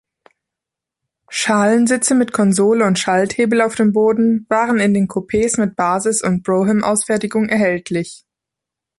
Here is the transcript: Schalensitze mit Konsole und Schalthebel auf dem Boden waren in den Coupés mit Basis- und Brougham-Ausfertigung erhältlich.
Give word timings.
Schalensitze 1.29 2.15
mit 2.15 2.33
Konsole 2.33 2.85
und 2.85 2.97
Schalthebel 2.97 3.61
auf 3.61 3.75
dem 3.75 3.93
Boden 3.93 4.47
waren 4.49 4.79
in 4.79 4.95
den 4.95 5.07
Coupés 5.07 5.61
mit 5.63 5.75
Basis- 5.75 6.23
und 6.23 6.41
Brougham-Ausfertigung 6.41 7.49
erhältlich. 7.49 8.25